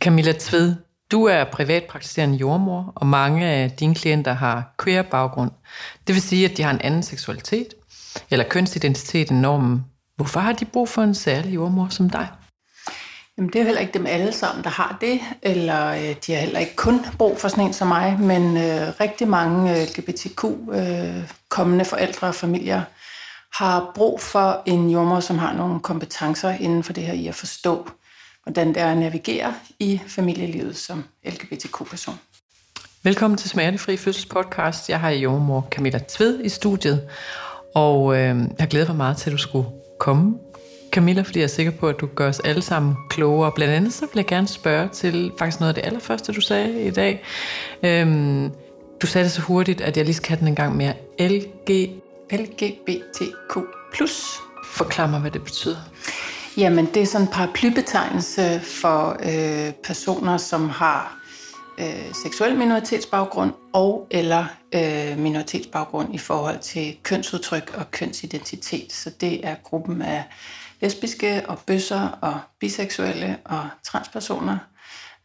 [0.00, 0.74] Camilla Tved,
[1.10, 5.50] du er privatpraktiserende jordmor, og mange af dine klienter har queer baggrund.
[6.06, 7.74] Det vil sige, at de har en anden seksualitet
[8.30, 9.84] eller kønsidentitet end normen.
[10.16, 12.28] Hvorfor har de brug for en særlig jordmor som dig?
[13.38, 16.32] Jamen, det er jo heller ikke dem alle sammen, der har det, eller øh, de
[16.32, 19.82] har heller ikke kun brug for sådan en som mig, men øh, rigtig mange øh,
[19.82, 22.82] LGBTQ-kommende øh, forældre og familier
[23.52, 27.34] har brug for en jordmor, som har nogle kompetencer inden for det her i at
[27.34, 27.88] forstå,
[28.48, 32.14] hvordan det er at navigere i familielivet som LGBTQ-person.
[33.02, 34.88] Velkommen til Smertefri Fødselspodcast.
[34.88, 37.08] Jeg har jordmor Camilla Tved i studiet,
[37.74, 39.68] og øh, jeg glæder mig meget til, at du skulle
[40.00, 40.38] komme
[40.92, 43.52] Camilla, fordi jeg er sikker på, at du gør os alle sammen klogere.
[43.54, 46.82] Blandt andet så vil jeg gerne spørge til faktisk noget af det allerførste, du sagde
[46.82, 47.24] i dag.
[47.82, 48.50] Øhm,
[49.02, 50.94] du sagde det så hurtigt, at jeg lige skal have den en gang mere.
[51.20, 51.90] LG...
[52.32, 53.58] LGBTQ+.
[54.74, 55.76] Forklar mig, hvad det betyder.
[56.58, 61.18] Jamen, det er sådan en paraplybetegnelse for øh, personer, som har
[61.78, 68.92] øh, seksuel minoritetsbaggrund og eller øh, minoritetsbaggrund i forhold til kønsudtryk og kønsidentitet.
[68.92, 70.24] Så det er gruppen af
[70.80, 74.58] lesbiske og bøsser og biseksuelle og transpersoner,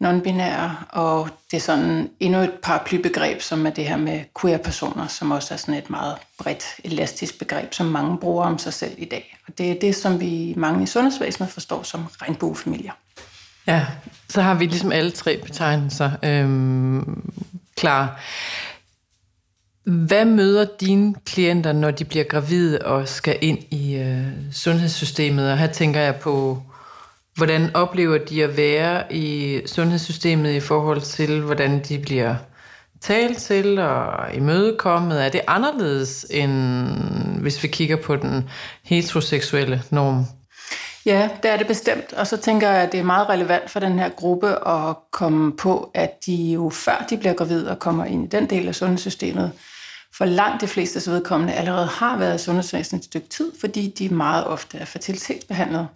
[0.05, 5.31] non-binære, og det er sådan endnu et paraplybegreb, som er det her med queer-personer, som
[5.31, 9.05] også er sådan et meget bredt, elastisk begreb, som mange bruger om sig selv i
[9.05, 9.37] dag.
[9.47, 12.91] Og det er det, som vi mange i sundhedsvæsenet forstår som regnbuefamilier.
[13.67, 13.85] Ja,
[14.29, 17.31] så har vi ligesom alle tre betegnelser øhm,
[17.77, 18.19] klar.
[19.83, 25.51] Hvad møder dine klienter, når de bliver gravide og skal ind i øh, sundhedssystemet?
[25.51, 26.63] Og her tænker jeg på,
[27.36, 32.36] hvordan oplever de at være i sundhedssystemet i forhold til, hvordan de bliver
[33.02, 35.26] talt til og imødekommet?
[35.26, 36.52] Er det anderledes, end
[37.42, 38.50] hvis vi kigger på den
[38.84, 40.26] heteroseksuelle norm?
[41.06, 42.14] Ja, det er det bestemt.
[42.14, 45.58] Og så tænker jeg, at det er meget relevant for den her gruppe at komme
[45.58, 48.76] på, at de jo før de bliver gravide og kommer ind i den del af
[48.76, 49.52] sundhedssystemet,
[50.17, 54.10] for langt de fleste vedkommende allerede har været i sundhedsvæsenet et stykke tid, fordi de
[54.10, 55.87] meget ofte er fertilitetsbehandlet.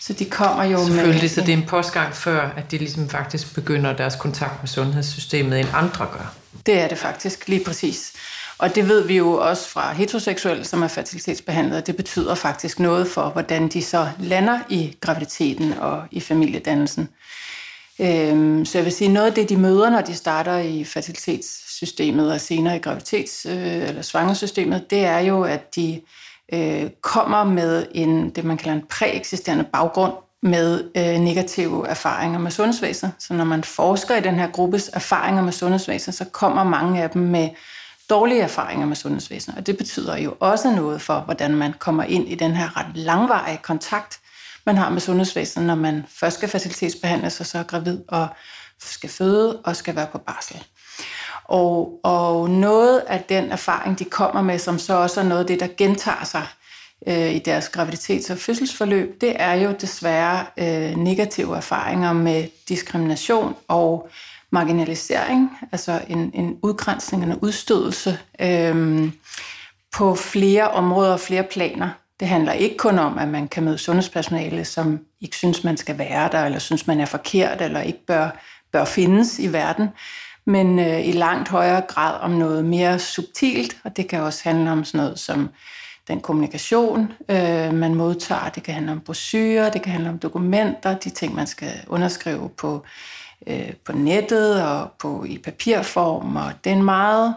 [0.00, 1.28] Så de kommer jo Selvfølgelig, med...
[1.28, 5.60] så det er en postgang før, at de ligesom faktisk begynder deres kontakt med sundhedssystemet,
[5.60, 6.34] end andre gør.
[6.66, 8.12] Det er det faktisk, lige præcis.
[8.58, 11.86] Og det ved vi jo også fra heteroseksuelle, som er fertilitetsbehandlet.
[11.86, 17.08] Det betyder faktisk noget for, hvordan de så lander i graviditeten og i familiedannelsen.
[18.00, 20.84] Øhm, så jeg vil sige, noget af det, de møder, når de starter i
[21.80, 26.00] systemet og senere i graviditets- øh, eller svangersystemet, det er jo, at de
[26.52, 32.50] øh, kommer med en, det man kalder en præeksisterende baggrund med øh, negative erfaringer med
[32.50, 33.12] sundhedsvæsenet.
[33.18, 37.10] Så når man forsker i den her gruppes erfaringer med sundhedsvæsenet, så kommer mange af
[37.10, 37.48] dem med
[38.10, 39.58] dårlige erfaringer med sundhedsvæsenet.
[39.58, 42.96] Og det betyder jo også noget for, hvordan man kommer ind i den her ret
[42.96, 44.20] langvarige kontakt
[44.66, 48.28] man har med sundhedsvæsenet, når man først skal facilitetsbehandles og så er gravid og
[48.80, 50.64] skal føde og skal være på barsel.
[51.50, 55.46] Og, og noget af den erfaring, de kommer med, som så også er noget af
[55.46, 56.46] det, der gentager sig
[57.06, 63.54] øh, i deres graviditets- og fødselsforløb, det er jo desværre øh, negative erfaringer med diskrimination
[63.68, 64.08] og
[64.52, 69.08] marginalisering, altså en, en udgrænsning en udstødelse øh,
[69.92, 71.88] på flere områder og flere planer.
[72.20, 75.98] Det handler ikke kun om, at man kan møde sundhedspersonale, som ikke synes, man skal
[75.98, 78.30] være der, eller synes, man er forkert, eller ikke bør,
[78.72, 79.88] bør findes i verden,
[80.50, 84.70] men øh, i langt højere grad om noget mere subtilt, og det kan også handle
[84.70, 85.50] om sådan noget som
[86.08, 88.48] den kommunikation, øh, man modtager.
[88.48, 92.50] Det kan handle om brochurer, det kan handle om dokumenter, de ting, man skal underskrive
[92.58, 92.84] på,
[93.46, 97.34] øh, på nettet og på, i papirform, og det er en meget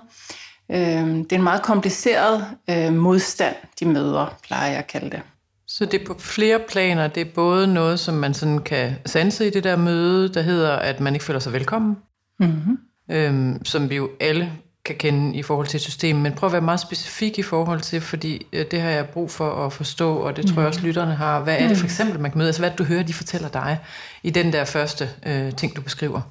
[0.72, 5.22] Øh, det er en meget kompliceret øh, modstand, de møder, plejer jeg at kalde det.
[5.68, 7.07] Så det er på flere planer.
[7.07, 10.75] Det er både noget, som man sådan kan sanse i det der møde, der hedder,
[10.75, 11.97] at man ikke føler sig velkommen.
[12.40, 12.78] Mm-hmm.
[13.12, 14.52] Øhm, som vi jo alle
[14.86, 18.02] kan kende i forhold til systemet, men prøv at være meget specifik i forhold til,
[18.02, 20.88] fordi øh, det har jeg brug for at forstå, og det tror jeg også mhm.
[20.88, 21.40] lytterne har.
[21.40, 21.86] Hvad er det for mhm.
[21.86, 22.47] eksempel, man kan møde?
[22.47, 23.80] Altså hvad du hører, de fortæller dig
[24.24, 26.22] i den der første øh, ting, du beskriver?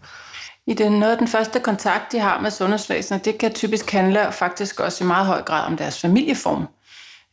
[0.66, 4.20] I den, noget af den første kontakt, de har med sundhedsvæsenet, det kan typisk handle
[4.32, 6.66] faktisk også i meget høj grad om deres familieform.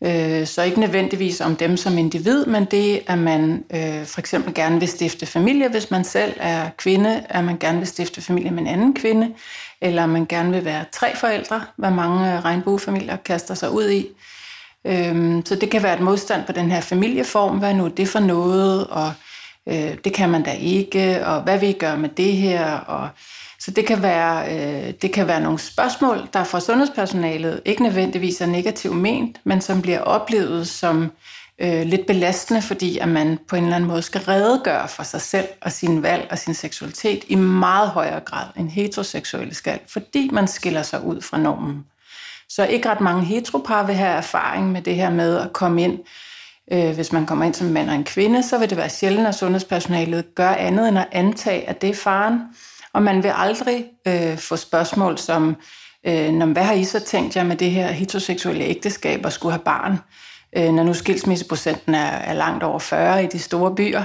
[0.03, 4.53] Øh, så ikke nødvendigvis om dem som individ, men det, at man øh, for eksempel
[4.53, 8.51] gerne vil stifte familie, hvis man selv er kvinde, at man gerne vil stifte familie
[8.51, 9.33] med en anden kvinde,
[9.81, 14.07] eller man gerne vil være tre forældre, hvad mange øh, regnbuefamilier kaster sig ud i.
[14.87, 17.57] Øh, så det kan være et modstand på den her familieform.
[17.57, 18.87] Hvad nu det for noget?
[18.87, 19.11] Og
[19.67, 22.71] øh, det kan man da ikke, og hvad vil I gøre med det her?
[22.71, 23.09] Og,
[23.59, 28.41] så det kan, være, øh, det kan være nogle spørgsmål, der fra sundhedspersonalet ikke nødvendigvis
[28.41, 31.11] er negativt ment, men som bliver oplevet som
[31.59, 35.21] øh, lidt belastende, fordi at man på en eller anden måde skal redegøre for sig
[35.21, 40.29] selv og sin valg og sin seksualitet i meget højere grad end heteroseksuelle skal, fordi
[40.33, 41.85] man skiller sig ud fra normen.
[42.49, 45.99] Så ikke ret mange heteropar vil have erfaring med det her med at komme ind.
[46.71, 49.27] Øh, hvis man kommer ind som mand og en kvinde, så vil det være sjældent,
[49.27, 52.39] at sundhedspersonalet gør andet end at antage, at det er faren.
[52.93, 55.55] Og man vil aldrig øh, få spørgsmål som,
[56.07, 59.63] øh, hvad har I så tænkt jer med det her heteroseksuelle ægteskab og skulle have
[59.63, 59.99] barn?
[60.57, 64.03] øh, når nu skilsmisseprocenten er, er langt over 40 i de store byer.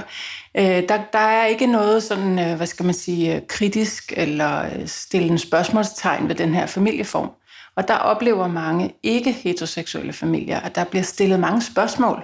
[0.57, 4.61] Øh, der, der er ikke noget sådan, øh, hvad skal man sige, øh, kritisk eller
[4.61, 7.31] øh, stille stillende spørgsmålstegn ved den her familieform.
[7.75, 12.23] Og der oplever mange ikke-heteroseksuelle familier, at der bliver stillet mange spørgsmål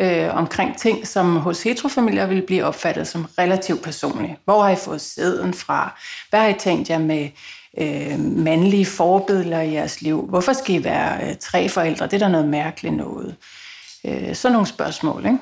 [0.00, 4.38] øh, omkring ting, som hos heterofamilier vil blive opfattet som relativt personlige.
[4.44, 6.00] Hvor har I fået sæden fra?
[6.30, 7.28] Hvad har I tænkt jer med
[7.78, 10.26] øh, mandlige forbilleder i jeres liv?
[10.28, 12.06] Hvorfor skal I være øh, tre forældre?
[12.06, 13.36] Det er da noget mærkeligt noget.
[14.04, 15.38] Øh, sådan nogle spørgsmål, ikke?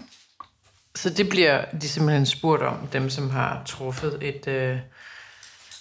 [0.95, 4.79] Så det bliver de simpelthen spurgt om, dem som har truffet et øh,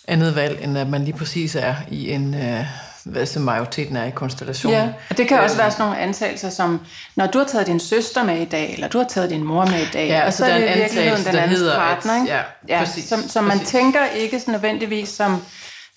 [0.07, 2.35] andet valg, end at man lige præcis er i en...
[2.35, 2.65] Øh,
[3.11, 4.79] hvad så majoriteten er i konstellationen.
[4.79, 5.59] Ja, og det kan også øhm.
[5.59, 6.79] være sådan nogle antagelser som,
[7.15, 9.65] når du har taget din søster med i dag, eller du har taget din mor
[9.65, 12.21] med i dag, ja, og så, så er det i virkeligheden den andens partner, at,
[12.21, 12.33] ikke?
[12.33, 13.71] Ja, ja, præcis, som, som man præcis.
[13.71, 15.41] tænker ikke nødvendigvis som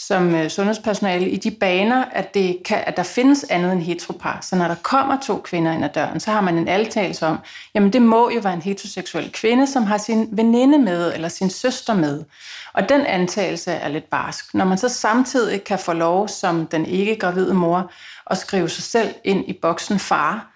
[0.01, 4.39] som øh, sundhedspersonale i de baner, at, det kan, at der findes andet end heteropar.
[4.43, 7.39] Så når der kommer to kvinder ind ad døren, så har man en altagelse om,
[7.75, 11.51] jamen det må jo være en heteroseksuel kvinde, som har sin veninde med, eller sin
[11.51, 12.25] søster med.
[12.73, 14.55] Og den antagelse er lidt barsk.
[14.55, 17.93] Når man så samtidig kan få lov som den ikke gravide mor
[18.31, 20.47] at skrive sig selv ind i boksen far,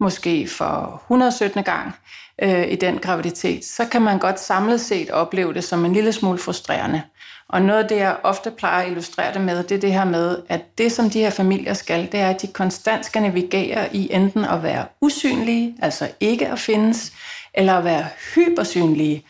[0.00, 1.64] måske for 117.
[1.64, 1.94] gang
[2.42, 6.12] øh, i den graviditet, så kan man godt samlet set opleve det som en lille
[6.12, 7.02] smule frustrerende.
[7.48, 10.04] Og noget af det, jeg ofte plejer at illustrere det med, det er det her
[10.04, 13.96] med, at det, som de her familier skal, det er, at de konstant skal navigere
[13.96, 17.12] i enten at være usynlige, altså ikke at findes,
[17.54, 19.24] eller at være hypersynlige.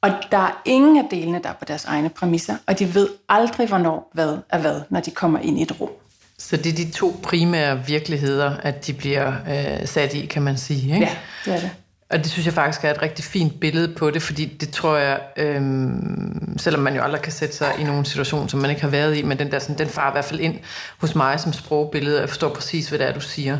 [0.00, 3.08] Og der er ingen af delene, der er på deres egne præmisser, og de ved
[3.28, 5.90] aldrig, hvornår hvad er hvad, når de kommer ind i et rum.
[6.38, 10.56] Så det er de to primære virkeligheder, at de bliver øh, sat i, kan man
[10.58, 10.94] sige.
[10.94, 11.06] Ikke?
[11.06, 11.70] Ja, det er det.
[12.14, 14.96] Og det synes jeg faktisk er et rigtig fint billede på det, fordi det tror
[14.96, 18.82] jeg, øhm, selvom man jo aldrig kan sætte sig i nogen situation, som man ikke
[18.82, 20.58] har været i, men den der, sådan, den farer i hvert fald ind
[20.98, 23.58] hos mig som sprogbillede, og jeg forstår præcis, hvad det er, du siger.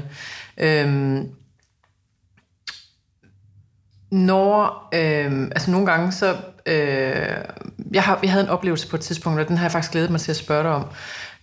[0.56, 1.28] Øhm,
[4.10, 6.36] når, øhm, altså nogle gange så,
[6.66, 7.36] øh,
[7.92, 10.10] jeg, har, jeg havde en oplevelse på et tidspunkt, og den har jeg faktisk glædet
[10.10, 10.84] mig til at spørge dig om,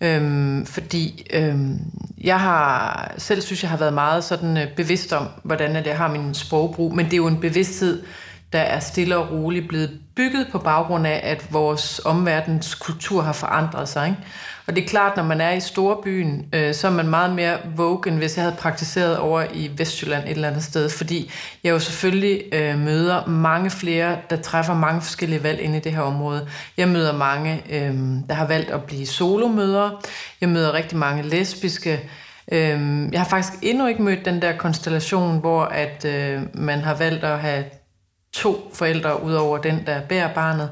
[0.02, 1.80] Øhm, fordi øhm,
[2.24, 6.12] jeg har selv synes, jeg har været meget sådan øh, bevidst om, hvordan jeg har
[6.12, 8.04] min sprogbrug, men det er jo en bevidsthed,
[8.54, 13.34] der er stille og roligt blevet bygget på baggrund af, at vores omverdens kultur har
[13.34, 14.08] forandret sig.
[14.08, 14.20] Ikke?
[14.68, 17.58] Og det er klart, når man er i storbyen, øh, så er man meget mere
[17.76, 21.32] vogue, end hvis jeg havde praktiseret over i Vestjylland et eller andet sted, fordi
[21.64, 25.92] jeg jo selvfølgelig øh, møder mange flere, der træffer mange forskellige valg inde i det
[25.92, 26.48] her område.
[26.78, 27.96] Jeg møder mange, øh,
[28.30, 29.92] der har valgt at blive solomødre.
[30.42, 32.00] Jeg møder rigtig mange lesbiske.
[32.52, 32.80] Øh,
[33.12, 37.24] jeg har faktisk endnu ikke mødt den der konstellation, hvor at øh, man har valgt
[37.24, 37.64] at have
[38.34, 40.70] to forældre ud over den, der bærer barnet.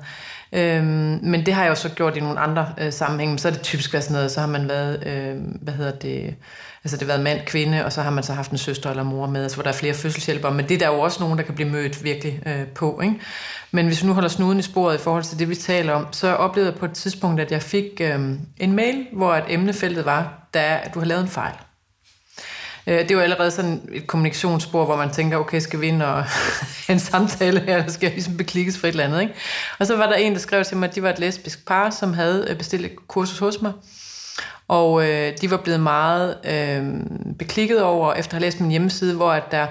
[0.53, 3.39] Øhm, men det har jeg jo så gjort i nogle andre øh, sammenhænge.
[3.39, 6.35] Så er det typisk været sådan noget, så har man været, øh, hvad hedder det,
[6.83, 9.03] altså det har været mand, kvinde, og så har man så haft en søster eller
[9.03, 10.53] mor med, altså hvor der er flere fødselshjælpere.
[10.53, 13.01] Men det er der jo også nogen, der kan blive mødt virkelig øh, på.
[13.03, 13.15] Ikke?
[13.71, 16.07] Men hvis vi nu holder snuden i sporet i forhold til det, vi taler om,
[16.11, 18.19] så oplevede jeg på et tidspunkt, at jeg fik øh,
[18.57, 21.53] en mail, hvor et emnefeltet var, der, at du har lavet en fejl.
[22.89, 26.01] Øh, det er jo allerede sådan et kommunikationsspor, hvor man tænker, okay, skal vi ind
[26.01, 26.23] og
[26.89, 29.21] en samtale her, eller skal jeg ligesom beklikkes for et eller andet.
[29.21, 29.33] Ikke?
[29.79, 31.89] Og så var der en, der skrev til mig, at de var et lesbisk par,
[31.89, 33.71] som havde øh, bestilt et kursus hos mig.
[34.67, 36.83] Og øh, de var blevet meget øh,
[37.39, 39.67] beklikket over, efter at have læst min hjemmeside, hvor at der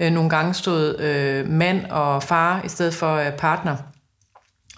[0.00, 3.76] øh, nogle gange stod øh, mand og far i stedet for øh, partner.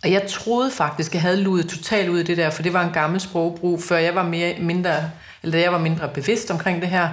[0.03, 2.85] Og jeg troede faktisk, jeg havde luet totalt ud af det der, for det var
[2.85, 4.95] en gammel sprogbrug, før jeg var mere, mindre,
[5.43, 7.09] eller jeg var mindre bevidst omkring det her.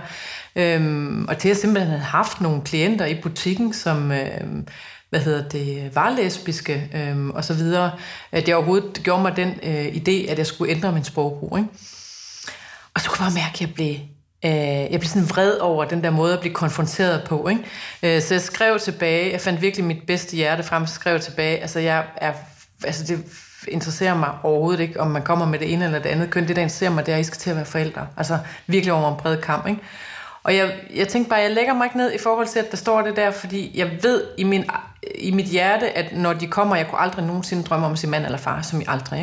[0.57, 4.67] Øhm, og til at simpelthen havde haft nogle klienter i butikken, som øhm,
[5.09, 7.91] hvad hedder det, var lesbiske øhm, og så videre,
[8.31, 11.57] at jeg overhovedet gjorde mig den øh, idé, at jeg skulle ændre min sprogbrug.
[11.57, 11.69] Ikke?
[12.93, 13.95] Og så kunne jeg bare mærke, at jeg blev,
[14.45, 17.47] øh, jeg blev sådan vred over den der måde at blive konfronteret på.
[17.47, 18.15] Ikke?
[18.15, 21.57] Øh, så jeg skrev tilbage, jeg fandt virkelig mit bedste hjerte frem, så skrev tilbage,
[21.57, 22.33] altså jeg er,
[22.83, 23.25] altså det
[23.67, 26.47] interesserer mig overhovedet ikke, om man kommer med det ene eller det andet køn.
[26.47, 28.07] Det, der interesserer mig, det er, at I skal til at være forældre.
[28.17, 29.67] Altså virkelig over en bred kamp.
[29.67, 29.81] Ikke?
[30.47, 32.77] Og jeg, jeg tænkte bare, jeg lægger mig ikke ned i forhold til, at der
[32.77, 34.65] står det der, fordi jeg ved i, min,
[35.15, 38.07] i mit hjerte, at når de kommer, jeg kunne aldrig nogensinde drømme om at se
[38.07, 39.19] mand eller far, som I aldrig.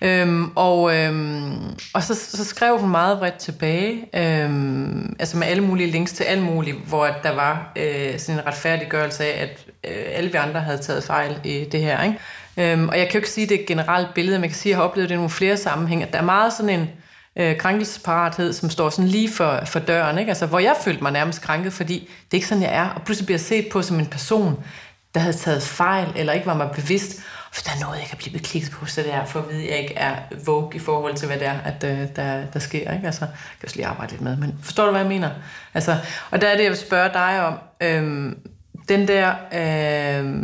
[0.00, 0.22] Ikke?
[0.22, 1.56] Øhm, og øhm,
[1.94, 6.24] og så, så skrev hun meget bredt tilbage, øhm, altså med alle mulige links til
[6.24, 10.60] alt muligt, hvor der var øh, sådan en retfærdiggørelse af, at øh, alle vi andre
[10.60, 12.02] havde taget fejl i det her.
[12.02, 12.72] Ikke?
[12.72, 14.50] Øhm, og jeg kan jo ikke sige, at det er et generelt billede, men jeg
[14.50, 16.52] kan sige, at jeg har oplevet det i nogle flere sammenhænge, at der er meget
[16.52, 16.88] sådan en
[17.36, 20.28] øh, krænkelsesparathed, som står sådan lige for, for døren, ikke?
[20.28, 23.02] Altså, hvor jeg følte mig nærmest krænket, fordi det er ikke sådan, jeg er, og
[23.02, 24.64] pludselig bliver set på som en person,
[25.14, 27.20] der havde taget fejl, eller ikke var mig bevidst,
[27.52, 29.62] for der er noget, jeg kan blive beklikket på, så det er for at vide,
[29.62, 32.58] at jeg ikke er vogue i forhold til, hvad det er, at, øh, der, der
[32.58, 32.92] sker.
[32.92, 33.06] Ikke?
[33.06, 35.30] Altså, jeg kan også lige arbejde lidt med, men forstår du, hvad jeg mener?
[35.74, 35.96] Altså,
[36.30, 37.58] og der er det, jeg vil spørge dig om.
[37.80, 38.38] Øhm,
[38.88, 40.34] den der øh,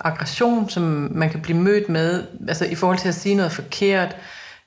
[0.00, 0.82] aggression, som
[1.14, 4.16] man kan blive mødt med, altså i forhold til at sige noget forkert,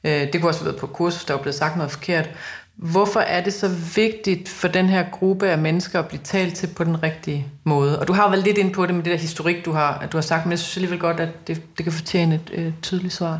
[0.03, 2.29] øh, det kunne også have været på kursus, der var blevet sagt noget forkert,
[2.77, 6.67] Hvorfor er det så vigtigt for den her gruppe af mennesker at blive talt til
[6.67, 7.99] på den rigtige måde?
[7.99, 10.17] Og du har vel lidt ind på det med det der historik, du har, du
[10.17, 13.13] har sagt, men jeg synes alligevel godt, at det, det kan fortjene et øh, tydeligt
[13.13, 13.39] svar.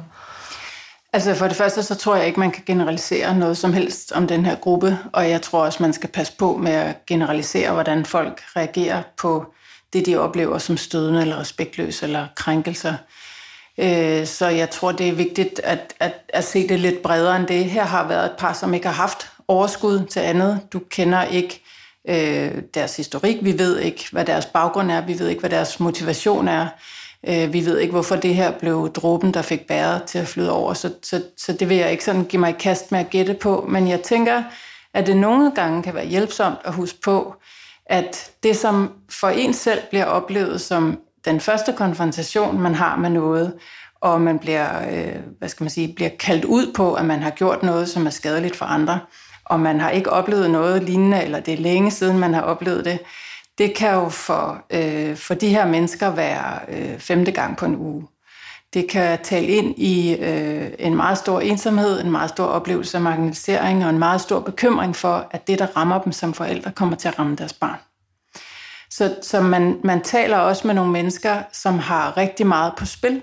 [1.13, 4.27] Altså for det første, så tror jeg ikke, man kan generalisere noget som helst om
[4.27, 8.05] den her gruppe, og jeg tror også, man skal passe på med at generalisere, hvordan
[8.05, 9.53] folk reagerer på
[9.93, 12.93] det, de oplever som stødende eller respektløs eller krænkelser.
[13.77, 17.48] Øh, så jeg tror, det er vigtigt at, at, at se det lidt bredere end
[17.48, 17.65] det.
[17.65, 20.60] Her har været et par, som ikke har haft overskud til andet.
[20.74, 21.63] Du kender ikke
[22.10, 23.38] øh, deres historik.
[23.41, 25.01] Vi ved ikke, hvad deres baggrund er.
[25.01, 26.67] Vi ved ikke, hvad deres motivation er.
[27.27, 30.51] Øh, vi ved ikke, hvorfor det her blev dråben, der fik bæret til at flyde
[30.51, 30.74] over.
[30.74, 33.34] Så, så, så det vil jeg ikke sådan give mig i kast med at gætte
[33.34, 33.65] på.
[33.69, 34.43] Men jeg tænker,
[34.93, 37.36] at det nogle gange kan være hjælpsomt at huske på,
[37.86, 43.10] at det, som for en selv bliver oplevet som den første konfrontation, man har med
[43.10, 43.53] noget,
[44.01, 47.29] og man bliver, øh, hvad skal man sige, bliver kaldt ud på, at man har
[47.29, 49.00] gjort noget, som er skadeligt for andre,
[49.46, 52.86] og man har ikke oplevet noget lignende, eller det er længe siden, man har oplevet
[52.86, 53.00] det,
[53.57, 57.75] det kan jo for, øh, for de her mennesker være øh, femte gang på en
[57.75, 58.07] uge.
[58.74, 63.03] Det kan tale ind i øh, en meget stor ensomhed, en meget stor oplevelse af
[63.03, 66.96] marginalisering og en meget stor bekymring for, at det, der rammer dem som forældre, kommer
[66.96, 67.87] til at ramme deres barn.
[68.89, 73.22] Så, så man, man taler også med nogle mennesker, som har rigtig meget på spil,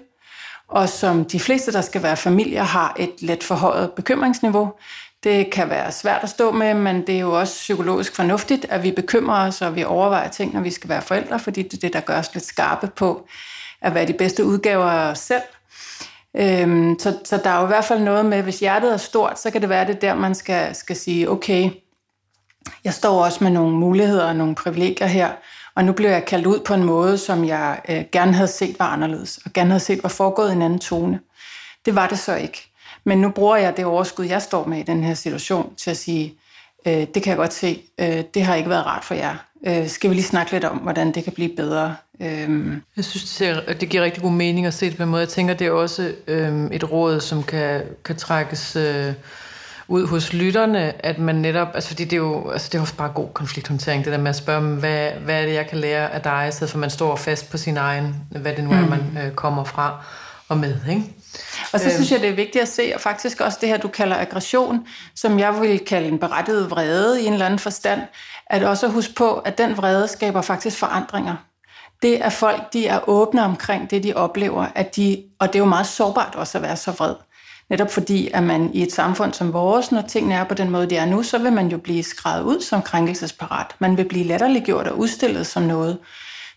[0.69, 4.73] og som de fleste, der skal være familier, har et let forhøjet bekymringsniveau.
[5.25, 8.83] Det kan være svært at stå med, men det er jo også psykologisk fornuftigt, at
[8.83, 11.81] vi bekymrer os, og vi overvejer ting, når vi skal være forældre, fordi det er
[11.81, 13.27] det, der gør os lidt skarpe på
[13.83, 15.43] at være de bedste udgaver af os selv.
[16.37, 19.41] Øhm, så, så der er jo i hvert fald noget med, hvis hjertet er stort,
[19.41, 21.71] så kan det være det der, man skal, skal sige, okay,
[22.85, 25.31] jeg står også med nogle muligheder og nogle privilegier her,
[25.77, 28.79] og nu blev jeg kaldt ud på en måde, som jeg øh, gerne havde set
[28.79, 31.21] var anderledes, og gerne havde set var foregået i en anden tone.
[31.87, 32.71] Det var det så ikke.
[33.05, 35.97] Men nu bruger jeg det overskud, jeg står med i den her situation, til at
[35.97, 36.35] sige,
[36.87, 39.35] øh, det kan jeg godt se, øh, det har ikke været rart for jer.
[39.67, 41.97] Øh, skal vi lige snakke lidt om, hvordan det kan blive bedre?
[42.21, 42.77] Øh.
[42.97, 45.21] Jeg synes, det, ser, det giver rigtig god mening at se det på en måde.
[45.21, 48.77] Jeg tænker, det er også øh, et råd, som kan, kan trækkes...
[48.77, 49.13] Øh,
[49.89, 52.95] ud hos lytterne, at man netop, altså fordi det er jo, altså det er også
[52.95, 55.79] bare god konflikthåndtering, det der med at spørge dem, hvad, hvad er det, jeg kan
[55.79, 58.65] lære af dig, i stedet for at man står fast på sin egen, hvad det
[58.65, 58.89] nu er, mm.
[58.89, 60.05] man øh, kommer fra
[60.49, 61.05] og med, ikke?
[61.73, 61.95] Og så øhm.
[61.95, 64.87] synes jeg, det er vigtigt at se, og faktisk også det her, du kalder aggression,
[65.15, 68.01] som jeg vil kalde en berettiget vrede i en eller anden forstand,
[68.47, 71.37] at også huske på, at den vrede skaber faktisk forandringer.
[72.03, 75.59] Det er folk, de er åbne omkring det, de oplever, at de, og det er
[75.59, 77.15] jo meget sårbart også at være så vred.
[77.71, 80.91] Netop fordi, at man i et samfund som vores, når tingene er på den måde,
[80.91, 83.67] de er nu, så vil man jo blive skrevet ud som krænkelsesparat.
[83.79, 85.99] Man vil blive latterliggjort og udstillet som noget.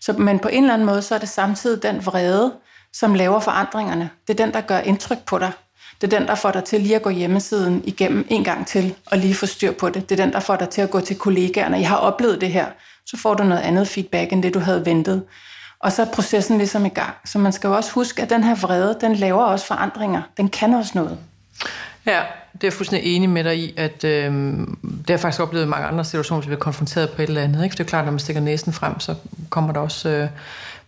[0.00, 2.52] Så, men på en eller anden måde, så er det samtidig den vrede,
[2.92, 4.10] som laver forandringerne.
[4.26, 5.52] Det er den, der gør indtryk på dig.
[6.00, 8.94] Det er den, der får dig til lige at gå hjemmesiden igennem en gang til,
[9.06, 10.08] og lige få styr på det.
[10.08, 11.76] Det er den, der får dig til at gå til kollegaerne.
[11.76, 12.66] Jeg har oplevet det her.
[13.06, 15.22] Så får du noget andet feedback, end det du havde ventet.
[15.80, 17.14] Og så er processen ligesom i gang.
[17.24, 20.22] Så man skal jo også huske, at den her vrede, den laver også forandringer.
[20.36, 21.18] Den kan også noget.
[22.06, 25.42] Ja, det er jeg fuldstændig enig med dig i, at øh, det har jeg faktisk
[25.42, 27.64] oplevet i mange andre situationer, hvor vi bliver konfronteret på et eller andet.
[27.64, 27.72] Ikke?
[27.72, 29.14] For det er klart, når man stikker næsen frem, så
[29.50, 30.28] kommer der også øh,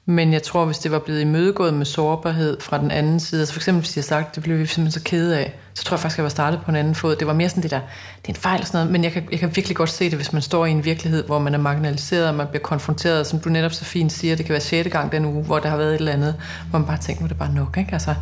[0.07, 3.54] men jeg tror, hvis det var blevet imødegået med sårbarhed fra den anden side, altså
[3.54, 5.95] for eksempel hvis de har sagt, det blev vi simpelthen så kede af, så tror
[5.95, 7.16] jeg faktisk, at jeg var startet på en anden fod.
[7.16, 7.80] Det var mere sådan det der,
[8.23, 10.04] det er en fejl og sådan noget, men jeg kan, jeg kan virkelig godt se
[10.04, 13.26] det, hvis man står i en virkelighed, hvor man er marginaliseret, og man bliver konfronteret,
[13.26, 15.69] som du netop så fint siger, det kan være sjette gang den uge, hvor der
[15.69, 16.35] har været et eller andet,
[16.71, 17.92] hvor man bare tænker, nu er det bare nok, ikke?
[17.92, 18.14] Altså,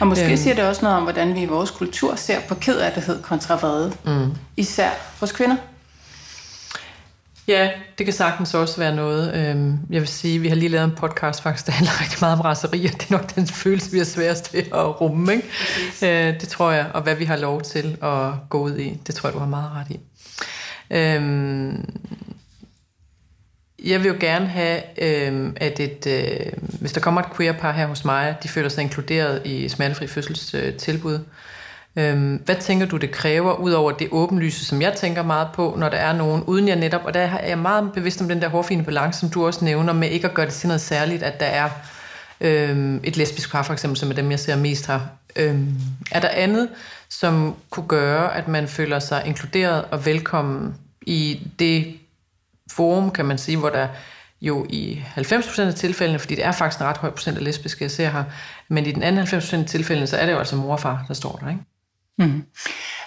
[0.00, 2.54] og måske øhm, siger det også noget om, hvordan vi i vores kultur ser på
[2.54, 4.32] kedattighed kontra vrede, mm.
[4.56, 4.90] især
[5.20, 5.56] hos kvinder.
[7.48, 9.34] Ja, det kan sagtens også være noget.
[9.34, 12.34] Øhm, jeg vil sige, vi har lige lavet en podcast faktisk, der handler rigtig meget
[12.34, 15.32] om raseri, og det er nok den følelse, vi er sværest ved at rumme.
[15.32, 15.48] Ikke?
[16.02, 19.14] Øh, det tror jeg, og hvad vi har lov til at gå ud i, det
[19.14, 20.00] tror jeg, du har meget ret i.
[20.90, 21.84] Øhm,
[23.84, 27.72] jeg vil jo gerne have, øh, at et, øh, hvis der kommer et queer par
[27.72, 31.18] her hos mig, de føler sig inkluderet i smertefri fødselstilbud.
[31.98, 35.74] Øhm, hvad tænker du, det kræver, ud over det åbenlyse, som jeg tænker meget på,
[35.78, 38.42] når der er nogen, uden jeg netop, og der er jeg meget bevidst om den
[38.42, 41.22] der hårfine balance, som du også nævner, med ikke at gøre det til noget særligt,
[41.22, 41.70] at der er
[42.40, 45.00] øh, et lesbisk par for eksempel, som er dem, jeg ser mest her.
[45.36, 45.60] Øh,
[46.10, 46.68] er der andet,
[47.08, 51.96] som kunne gøre, at man føler sig inkluderet og velkommen i det
[52.72, 53.88] forum, kan man sige, hvor der
[54.40, 57.84] jo i 90% af tilfældene, fordi det er faktisk en ret høj procent af lesbiske,
[57.84, 58.24] jeg ser her,
[58.68, 61.04] men i den anden 90% af tilfældene, så er det jo altså mor og far,
[61.08, 61.62] der står der, ikke?
[62.18, 62.42] Mm.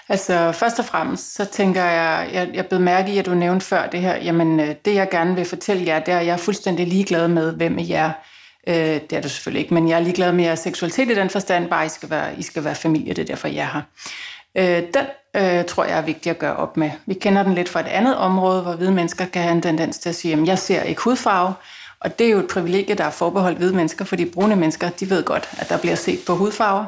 [0.09, 3.65] Altså først og fremmest, så tænker jeg, jeg, jeg blev mærke i, at du nævnte
[3.65, 6.33] før det her, jamen øh, det jeg gerne vil fortælle jer, det er, at jeg
[6.33, 8.11] er fuldstændig ligeglad med, hvem I er.
[8.67, 11.29] Øh, det er du selvfølgelig ikke, men jeg er ligeglad med jeres seksualitet i den
[11.29, 13.81] forstand, bare I skal være, I skal være familie, det er derfor, jeg er her.
[14.55, 16.91] Øh, den øh, tror jeg er vigtig at gøre op med.
[17.05, 19.97] Vi kender den lidt fra et andet område, hvor hvide mennesker kan have en tendens
[19.97, 21.53] til at sige, at jeg ser ikke hudfarve,
[22.01, 25.09] og det er jo et privilegie, der er forbeholdt hvide mennesker, fordi brune mennesker, de
[25.09, 26.85] ved godt, at der bliver set på hudfarver.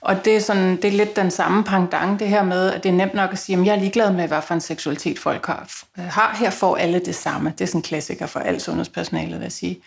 [0.00, 2.88] Og det er, sådan, det er lidt den samme pangdang, det her med, at det
[2.88, 5.46] er nemt nok at sige, at jeg er ligeglad med, hvad for en seksualitet folk
[5.46, 5.70] har.
[5.96, 6.36] har.
[6.40, 7.52] Her får alle det samme.
[7.58, 9.78] Det er sådan en klassiker for alt sundhedspersonale, vil jeg sige.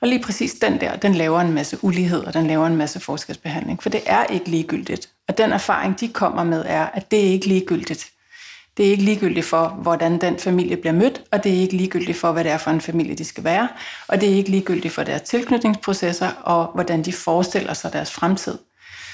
[0.00, 3.00] Og lige præcis den der, den laver en masse ulighed, og den laver en masse
[3.00, 3.82] forskelsbehandling.
[3.82, 5.08] For det er ikke ligegyldigt.
[5.28, 8.10] Og den erfaring, de kommer med, er, at det er ikke ligegyldigt.
[8.76, 12.18] Det er ikke ligegyldigt for, hvordan den familie bliver mødt, og det er ikke ligegyldigt
[12.18, 13.68] for, hvad det er for en familie, de skal være,
[14.08, 18.58] og det er ikke ligegyldigt for deres tilknytningsprocesser, og hvordan de forestiller sig deres fremtid.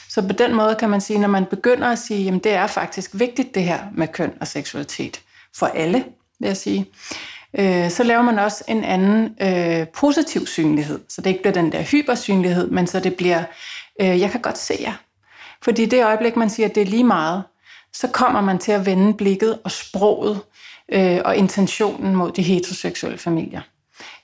[0.09, 2.66] Så på den måde kan man sige, når man begynder at sige, at det er
[2.66, 5.21] faktisk vigtigt det her med køn og seksualitet,
[5.57, 6.04] for alle,
[6.40, 6.87] vil jeg sige,
[7.59, 11.00] øh, så laver man også en anden øh, positiv synlighed.
[11.09, 13.42] Så det ikke bliver den der hypersynlighed, men så det bliver,
[14.00, 14.92] øh, jeg kan godt se jer.
[15.62, 17.42] Fordi det øjeblik, man siger, at det er lige meget,
[17.93, 20.41] så kommer man til at vende blikket og sproget
[20.89, 23.61] øh, og intentionen mod de heteroseksuelle familier.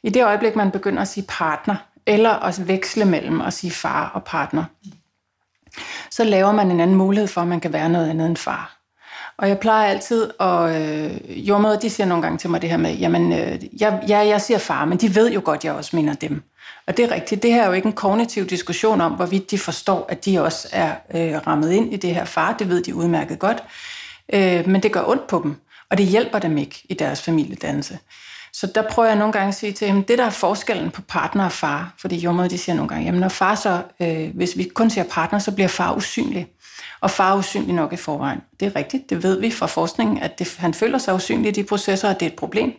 [0.03, 4.11] I det øjeblik, man begynder at sige partner, eller at veksle mellem at sige far
[4.15, 4.65] og partner,
[6.11, 8.79] så laver man en anden mulighed for, at man kan være noget andet end far.
[9.39, 12.77] Og jeg plejer altid, og øh, jordmøder, de siger nogle gange til mig det her
[12.77, 15.97] med, jamen, øh, jeg, ja, jeg siger far, men de ved jo godt, jeg også
[15.97, 16.43] mener dem.
[16.89, 19.59] Og det er rigtigt, det her er jo ikke en kognitiv diskussion om, hvorvidt de
[19.59, 22.57] forstår, at de også er øh, rammet ind i det her far.
[22.57, 23.63] Det ved de udmærket godt.
[24.33, 25.57] Øh, men det gør ondt på dem,
[25.91, 27.99] og det hjælper dem ikke i deres familiedannelse.
[28.53, 31.03] Så der prøver jeg nogle gange at sige til dem, det der er forskellen på
[31.03, 34.57] partner og far, fordi jordmøder de siger nogle gange, jamen når far så, øh, hvis
[34.57, 36.47] vi kun siger partner, så bliver far usynlig.
[37.01, 38.41] Og far er usynlig nok i forvejen.
[38.61, 41.53] Det er rigtigt, det ved vi fra forskningen, at det, han føler sig usynlig i
[41.53, 42.73] de processer, og det er et problem.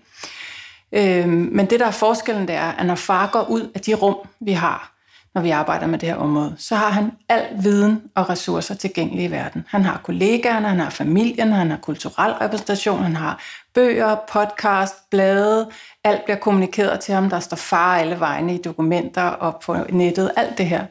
[0.91, 3.93] Øh, men det der er forskellen, det er, at når far går ud af de
[3.93, 4.93] rum, vi har,
[5.35, 9.27] når vi arbejder med det her område, så har han al viden og ressourcer tilgængelige
[9.27, 9.65] i verden.
[9.67, 13.41] Han har kollegaerne, han har familien, han har kulturel repræsentation, han har
[13.73, 15.69] bøger, podcast, blade,
[16.03, 20.31] alt bliver kommunikeret til ham, der står far alle vegne i dokumenter og på nettet,
[20.37, 20.85] alt det her.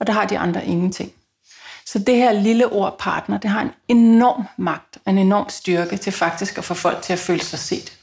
[0.00, 1.12] Og der har de andre ingenting.
[1.86, 6.12] Så det her lille ord partner, det har en enorm magt, en enorm styrke til
[6.12, 7.98] faktisk at få folk til at føle sig set.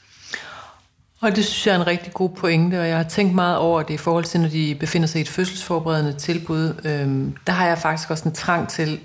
[1.22, 3.84] Og det synes jeg er en rigtig god pointe, og jeg har tænkt meget over
[3.84, 6.74] det i forhold til, når de befinder sig i et fødselsforberedende tilbud.
[6.84, 9.00] Øhm, der har jeg faktisk også en trang til,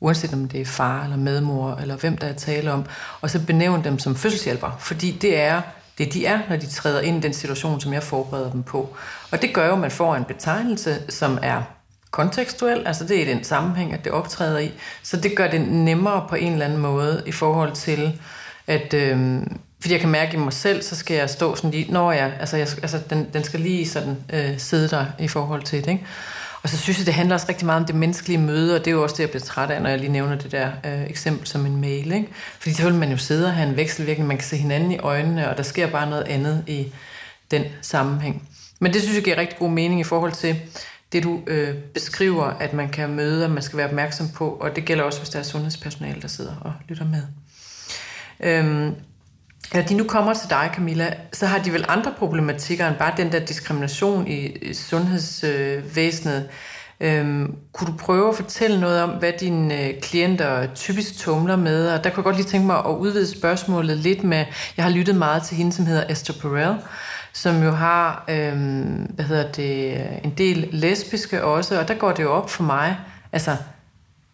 [0.00, 2.84] uanset om det er far eller medmor, eller hvem der er tale om,
[3.20, 5.60] og så benævne dem som fødselshjælper, fordi det er
[5.98, 8.96] det, de er, når de træder ind i den situation, som jeg forbereder dem på.
[9.30, 11.62] Og det gør jo, at man får en betegnelse, som er
[12.10, 14.72] kontekstuel, altså det er i den sammenhæng, at det optræder i,
[15.02, 18.20] så det gør det nemmere på en eller anden måde i forhold til,
[18.66, 21.92] at øhm, fordi jeg kan mærke i mig selv, så skal jeg stå sådan lige,
[21.92, 25.62] når jeg, altså, jeg, altså den, den skal lige sådan øh, sidde der i forhold
[25.62, 26.06] til det, ikke?
[26.62, 28.86] Og så synes jeg, det handler også rigtig meget om det menneskelige møde, og det
[28.86, 31.10] er jo også det, jeg bliver træt af, når jeg lige nævner det der øh,
[31.10, 32.12] eksempel som en mail.
[32.12, 32.28] Ikke?
[32.58, 34.98] Fordi så vil man jo sidde og have en vekselvirkning, man kan se hinanden i
[34.98, 36.92] øjnene, og der sker bare noget andet i
[37.50, 38.48] den sammenhæng.
[38.80, 40.60] Men det synes jeg giver rigtig god mening i forhold til
[41.12, 44.76] det, du øh, beskriver, at man kan møde, og man skal være opmærksom på, og
[44.76, 47.22] det gælder også, hvis der er sundhedspersonale, der sidder og lytter med.
[48.40, 48.94] Øhm,
[49.74, 53.12] når de nu kommer til dig, Camilla, så har de vel andre problematikker end bare
[53.16, 56.48] den der diskrimination i sundhedsvæsenet.
[57.00, 61.88] Øhm, kunne du prøve at fortælle noget om, hvad dine øh, klienter typisk tumler med?
[61.88, 64.44] Og der kunne jeg godt lige tænke mig at udvide spørgsmålet lidt med,
[64.76, 66.76] jeg har lyttet meget til hende, som hedder Esther Perel,
[67.32, 72.22] som jo har øhm, hvad hedder det, en del lesbiske også, og der går det
[72.22, 72.96] jo op for mig,
[73.32, 73.56] altså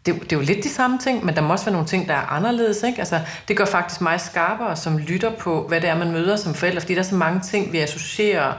[0.06, 2.08] det, det er jo lidt de samme ting, men der må også være nogle ting,
[2.08, 2.82] der er anderledes.
[2.82, 2.98] Ikke?
[2.98, 6.54] Altså, det gør faktisk mig skarpere, som lytter på, hvad det er, man møder som
[6.54, 8.52] forældre, fordi der er så mange ting, vi associerer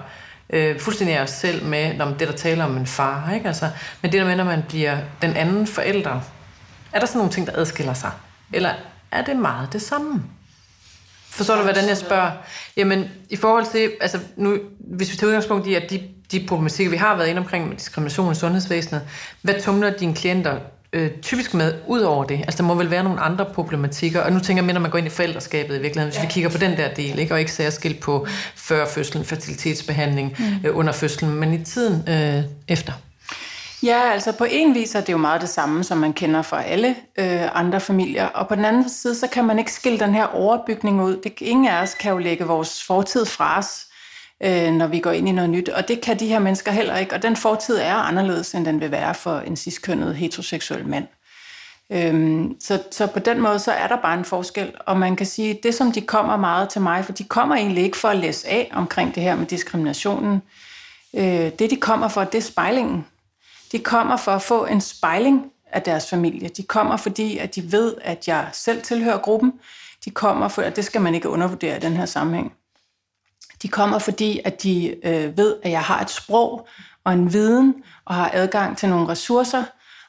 [0.50, 3.32] øh, fuldstændig af os selv med, når det, der taler om en far.
[3.34, 3.48] Ikke?
[3.48, 3.70] Altså,
[4.02, 6.20] men det der med, når man bliver den anden forælder,
[6.94, 8.12] er der sådan nogle ting, der adskiller sig?
[8.54, 8.70] Eller
[9.12, 10.24] er det meget det samme?
[11.30, 12.32] Forstår du, hvordan jeg spørger?
[12.78, 16.92] Jamen, i forhold til, altså nu, hvis vi tager udgangspunkt i, at de, de problematikker,
[16.92, 19.02] vi har været inde omkring med diskrimination i sundhedsvæsenet,
[19.42, 20.60] hvad tumler dine klienter
[20.94, 22.40] øh, typisk med ud over det?
[22.40, 24.92] Altså, der må vel være nogle andre problematikker, og nu tænker jeg mere, når man
[24.92, 26.26] går ind i forældreskabet i virkeligheden, hvis ja.
[26.28, 27.34] vi kigger på den der del, ikke?
[27.34, 30.70] og ikke særskilt på før fødslen, fertilitetsbehandling mm.
[30.70, 32.94] øh, under fødslen, men i tiden øh, efter.
[33.84, 36.64] Ja, altså på en vis er det jo meget det samme, som man kender fra
[36.64, 38.26] alle øh, andre familier.
[38.26, 41.18] Og på den anden side, så kan man ikke skille den her overbygning ud.
[41.24, 43.88] Det, ingen af os kan jo lægge vores fortid fra os,
[44.44, 45.70] øh, når vi går ind i noget nyt.
[45.70, 47.16] Og det kan de her mennesker heller ikke.
[47.16, 51.08] Og den fortid er anderledes, end den vil være for en ciskønnet heteroseksuel mand.
[51.92, 54.74] Øhm, så, så på den måde, så er der bare en forskel.
[54.86, 57.84] Og man kan sige, det som de kommer meget til mig, for de kommer egentlig
[57.84, 60.42] ikke for at læse af omkring det her med diskriminationen.
[61.14, 63.06] Øh, det de kommer for, det er spejlingen.
[63.72, 66.50] De kommer for at få en spejling af deres familie.
[66.50, 69.54] De kommer, fordi at de ved, at jeg selv tilhører gruppen.
[70.06, 72.54] De kommer, for at det skal man ikke undervurdere i den her sammenhæng.
[73.62, 76.68] De kommer, fordi at de øh, ved, at jeg har et sprog
[77.04, 79.64] og en viden og har adgang til nogle ressourcer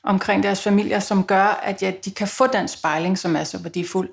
[0.04, 3.58] omkring deres familier, som gør, at ja, de kan få den spejling, som er så
[3.58, 4.08] værdifuld.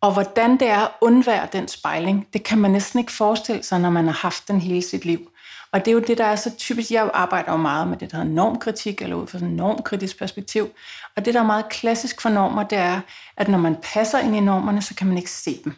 [0.00, 3.80] Og hvordan det er at undvære den spejling, det kan man næsten ikke forestille sig,
[3.80, 5.30] når man har haft den hele sit liv.
[5.72, 6.90] Og det er jo det, der er så typisk.
[6.90, 10.18] Jeg arbejder jo meget med det, der hedder normkritik, eller ud fra sådan et normkritisk
[10.18, 10.68] perspektiv.
[11.16, 13.00] Og det, der er meget klassisk for normer, det er,
[13.36, 15.74] at når man passer ind i normerne, så kan man ikke se dem.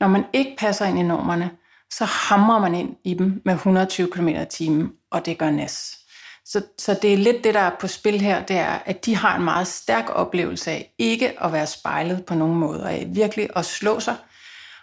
[0.00, 1.50] Når man ikke passer ind i normerne,
[1.92, 5.96] så hamrer man ind i dem med 120 km i timen, og det gør næs.
[6.44, 9.16] Så, så det er lidt det, der er på spil her, det er, at de
[9.16, 13.48] har en meget stærk oplevelse af ikke at være spejlet på nogen måde, og virkelig
[13.56, 14.16] at slå sig.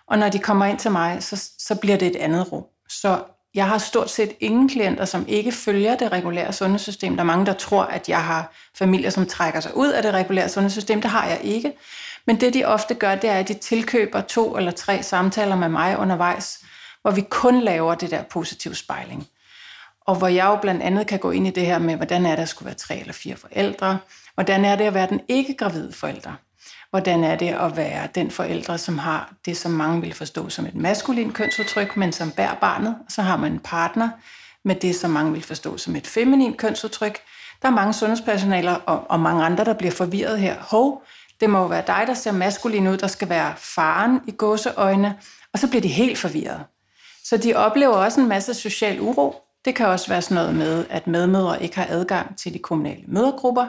[0.08, 2.63] Og når de kommer ind til mig, så, så bliver det et andet rum.
[2.89, 3.24] Så
[3.56, 7.13] jeg har stort set ingen klienter, som ikke følger det regulære sundhedssystem.
[7.15, 10.13] Der er mange, der tror, at jeg har familier, som trækker sig ud af det
[10.13, 11.02] regulære sundhedssystem.
[11.02, 11.74] Det har jeg ikke.
[12.28, 15.70] Men det, de ofte gør, det er, at de tilkøber to eller tre samtaler med
[15.70, 16.60] mig undervejs,
[17.08, 19.28] hvor vi kun laver det der positiv spejling.
[20.02, 22.36] Og hvor jeg jo blandt andet kan gå ind i det her med, hvordan er
[22.36, 24.00] det at skulle være tre eller fire forældre?
[24.34, 26.34] Hvordan er det at være den ikke-gravide forælder?
[26.89, 30.65] Hvordan er det at være den forældre, som har det, som mange vil forstå som
[30.65, 32.96] et maskulin kønsudtryk, men som bærer barnet?
[33.06, 34.10] Og Så har man en partner
[34.65, 37.20] med det, som mange vil forstå som et feminin kønsudtryk.
[37.62, 40.56] Der er mange sundhedspersonaler og, og mange andre, der bliver forvirret her.
[40.60, 41.04] Hov,
[41.39, 45.17] det må jo være dig, der ser maskulin ud, der skal være faren i gåseøjne,
[45.54, 46.63] og så bliver de helt forvirret.
[47.29, 49.35] Så de oplever også en masse social uro.
[49.65, 53.03] Det kan også være sådan noget med, at medmødre ikke har adgang til de kommunale
[53.07, 53.67] mødergrupper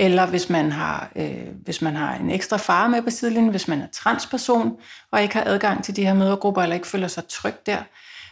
[0.00, 3.68] eller hvis man har, øh, hvis man har en ekstra far med på sidelinjen, hvis
[3.68, 4.76] man er transperson
[5.10, 7.78] og ikke har adgang til de her mødergrupper, eller ikke føler sig tryg der.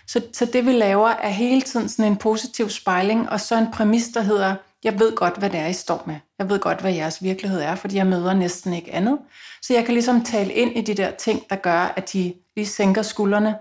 [0.06, 3.70] Så, så det vi laver er hele tiden sådan en positiv spejling, og så en
[3.72, 6.16] præmis, der hedder, jeg ved godt, hvad det er, I står med.
[6.38, 9.18] Jeg ved godt, hvad jeres virkelighed er, fordi jeg møder næsten ikke andet.
[9.62, 12.66] Så jeg kan ligesom tale ind i de der ting, der gør, at de lige
[12.66, 13.54] sænker skuldrene.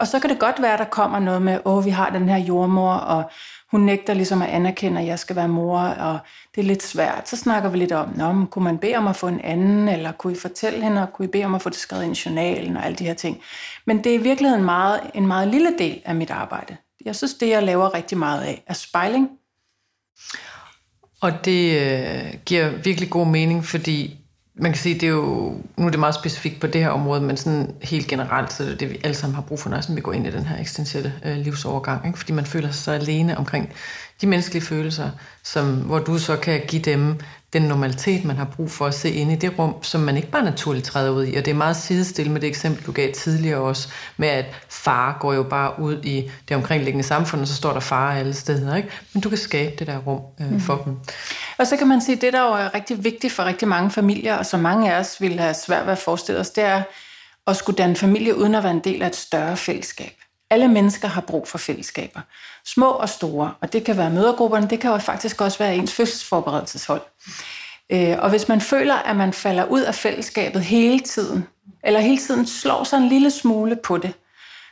[0.00, 2.28] Og så kan det godt være, at der kommer noget med, åh, vi har den
[2.28, 3.30] her jordmor, og
[3.70, 6.18] hun nægter ligesom at anerkende, at jeg skal være mor, og
[6.54, 7.28] det er lidt svært.
[7.28, 9.88] Så snakker vi lidt om, Nå, men kunne man bede om at få en anden,
[9.88, 12.28] eller kunne I fortælle hende, og kunne I bede om at få det skrevet i
[12.28, 13.40] journalen, og alle de her ting.
[13.86, 16.76] Men det er i virkeligheden meget, en meget lille del af mit arbejde.
[17.04, 19.30] Jeg synes, det jeg laver rigtig meget af, er spejling.
[21.20, 24.16] Og det øh, giver virkelig god mening, fordi
[24.58, 27.20] man kan sige, det er jo, nu er det meget specifikt på det her område,
[27.20, 29.94] men sådan helt generelt, så det er det, vi alle sammen har brug for, når
[29.94, 32.06] vi går ind i den her eksistentielle øh, livsovergang.
[32.06, 32.18] Ikke?
[32.18, 33.72] Fordi man føler sig så alene omkring
[34.20, 35.10] de menneskelige følelser,
[35.42, 37.16] som, hvor du så kan give dem
[37.52, 40.30] den normalitet, man har brug for at se ind i det rum, som man ikke
[40.30, 41.34] bare naturligt træder ud i.
[41.36, 45.18] Og det er meget sidestillet med det eksempel, du gav tidligere også, med at far
[45.20, 48.76] går jo bare ud i det omkringliggende samfund, og så står der far alle steder.
[48.76, 48.88] Ikke?
[49.12, 50.60] Men du kan skabe det der rum øh, mm.
[50.60, 50.96] for dem.
[51.58, 53.90] Og så kan man sige, at det, der jo er rigtig vigtigt for rigtig mange
[53.90, 56.82] familier, og som mange af os vil have svært ved at forestille os, det er
[57.46, 60.17] at skulle danne familie uden at være en del af et større fællesskab.
[60.50, 62.20] Alle mennesker har brug for fællesskaber.
[62.64, 63.54] Små og store.
[63.60, 67.02] Og det kan være mødergrupperne, det kan jo faktisk også være ens fødselsforberedelseshold.
[67.90, 71.46] Øh, og hvis man føler, at man falder ud af fællesskabet hele tiden,
[71.84, 74.12] eller hele tiden slår sig en lille smule på det,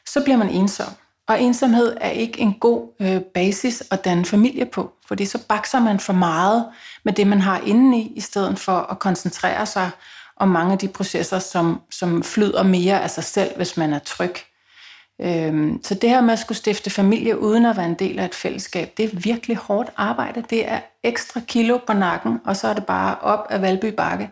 [0.06, 0.88] så bliver man ensom.
[1.28, 5.80] Og ensomhed er ikke en god øh, basis at danne familie på, fordi så bakser
[5.80, 6.66] man for meget
[7.04, 9.90] med det, man har indeni, i stedet for at koncentrere sig
[10.36, 13.98] om mange af de processer, som, som flyder mere af sig selv, hvis man er
[13.98, 14.36] tryg.
[15.20, 18.24] Øhm, så det her med at skulle stifte familie uden at være en del af
[18.24, 20.44] et fællesskab, det er virkelig hårdt arbejde.
[20.50, 24.30] Det er ekstra kilo på nakken, og så er det bare op af Valby Bakke.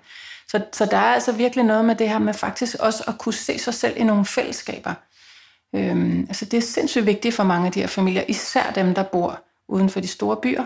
[0.48, 3.32] Så, så der er altså virkelig noget med det her med faktisk også at kunne
[3.32, 4.94] se sig selv i nogle fællesskaber.
[5.74, 9.02] Øhm, altså det er sindssygt vigtigt for mange af de her familier, især dem, der
[9.02, 10.64] bor uden for de store byer,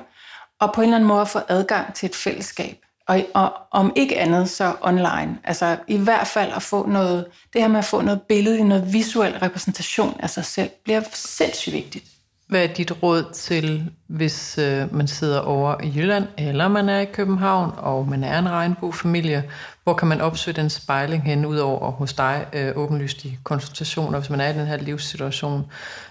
[0.61, 4.19] og på en eller anden måde få adgang til et fællesskab og, og om ikke
[4.19, 5.39] andet, så online.
[5.45, 8.93] Altså i hvert fald at få noget, det her med at få noget billede, noget
[8.93, 12.05] visuel repræsentation af sig selv, bliver sindssygt vigtigt.
[12.49, 17.01] Hvad er dit råd til, hvis øh, man sidder over i Jylland, eller man er
[17.01, 19.45] i København, og man er en regnbuefamilie?
[19.85, 24.31] Hvor kan man opsøge den spejling hen, udover hos dig, øh, åbenlyst i konsultationer, hvis
[24.31, 25.67] man er i den her livssituation?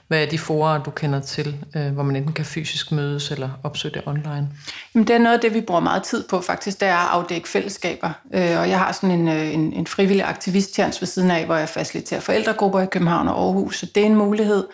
[0.07, 3.49] Hvad er de forer, du kender til, øh, hvor man enten kan fysisk mødes eller
[3.63, 4.49] opsøge det online?
[4.95, 7.09] Jamen, det er noget af det, vi bruger meget tid på faktisk, det er at
[7.09, 8.11] afdække fællesskaber.
[8.33, 11.55] Øh, og jeg har sådan en, øh, en, en frivillig aktivisttjans ved siden af, hvor
[11.55, 14.67] jeg faciliterer forældregrupper i København og Aarhus, så det er en mulighed.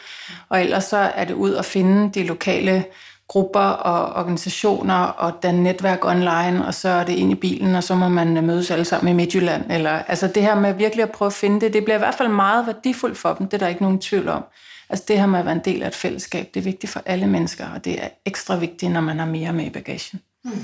[0.49, 2.85] Og ellers så er det ud at finde de lokale
[3.27, 7.83] grupper og organisationer og danne netværk online, og så er det ind i bilen, og
[7.83, 9.71] så må man øh, mødes alle sammen i Midtjylland.
[9.71, 12.15] Eller, altså det her med virkelig at prøve at finde det, det bliver i hvert
[12.15, 14.43] fald meget værdifuldt for dem, det er der ikke nogen tvivl om.
[14.89, 17.01] Altså det her med at være en del af et fællesskab, det er vigtigt for
[17.05, 20.21] alle mennesker, og det er ekstra vigtigt, når man har mere med i bagagen.
[20.43, 20.63] Hmm.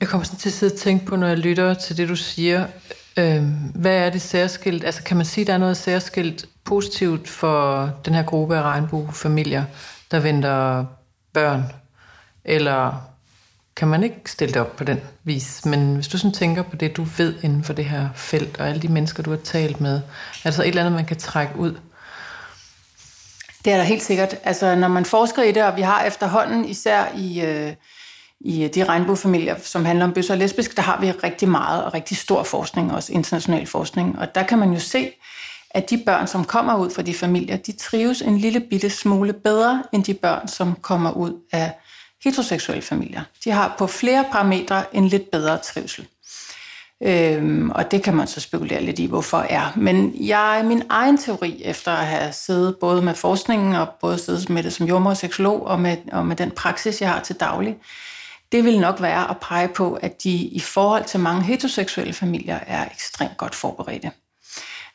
[0.00, 2.16] Jeg kommer sådan til at sidde og tænke på, når jeg lytter til det, du
[2.16, 2.66] siger.
[3.16, 3.42] Øh,
[3.74, 4.84] hvad er det særskilt?
[4.84, 8.62] Altså kan man sige, at der er noget særskilt positivt for den her gruppe af
[8.62, 9.64] regnbuefamilier,
[10.10, 10.84] der venter
[11.32, 11.64] børn?
[12.44, 13.10] Eller
[13.76, 15.64] kan man ikke stille det op på den vis?
[15.64, 18.68] Men hvis du sådan tænker på det, du ved inden for det her felt, og
[18.68, 20.00] alle de mennesker, du har talt med, er
[20.44, 21.74] der så et eller andet, man kan trække ud?
[23.64, 24.36] Det er der helt sikkert.
[24.44, 27.72] Altså, når man forsker i det, og vi har efterhånden, især i, øh,
[28.40, 31.84] i øh, de regnbuefamilier, som handler om bøsser og lesbisk, der har vi rigtig meget
[31.84, 34.18] og rigtig stor forskning, også international forskning.
[34.18, 35.10] Og der kan man jo se,
[35.70, 39.32] at de børn, som kommer ud fra de familier, de trives en lille bitte smule
[39.32, 41.72] bedre, end de børn, som kommer ud af
[42.24, 43.22] heteroseksuelle familier.
[43.44, 46.06] De har på flere parametre en lidt bedre trivsel.
[47.06, 49.72] Øhm, og det kan man så spekulere lidt i, hvorfor er.
[49.76, 54.50] Men jeg min egen teori, efter at have siddet både med forskningen og både siddet
[54.50, 57.36] med det som jommer og seksolog, og med, og med den praksis, jeg har til
[57.36, 57.76] daglig,
[58.52, 62.58] det vil nok være at pege på, at de i forhold til mange heteroseksuelle familier
[62.66, 64.10] er ekstremt godt forberedte.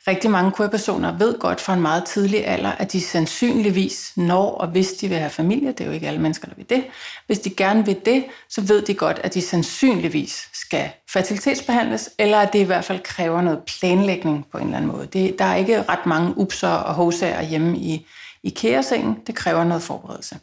[0.08, 4.68] Rigtig mange queer-personer ved godt fra en meget tidlig alder, at de sandsynligvis når, og
[4.68, 6.84] hvis de vil have familie, det er jo ikke alle mennesker, der vil det,
[7.26, 12.38] hvis de gerne vil det, så ved de godt, at de sandsynligvis skal fertilitetsbehandles, eller
[12.38, 15.06] at det i hvert fald kræver noget planlægning på en eller anden måde.
[15.06, 18.06] Det, der er ikke ret mange upser og hosager hjemme i,
[18.42, 19.16] i kæresengen.
[19.26, 20.38] Det kræver noget forberedelse.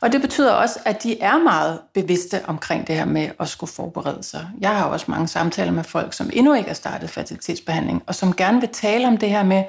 [0.00, 3.72] Og det betyder også, at de er meget bevidste omkring det her med at skulle
[3.72, 4.48] forberede sig.
[4.60, 8.32] Jeg har også mange samtaler med folk, som endnu ikke har startet fertilitetsbehandling, og som
[8.32, 9.64] gerne vil tale om det her med,